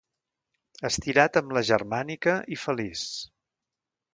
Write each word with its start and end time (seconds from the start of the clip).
Estirat 0.89 1.37
amb 1.41 1.53
la 1.57 1.63
germànica, 1.69 2.35
i 2.57 2.59
feliç. 2.63 3.05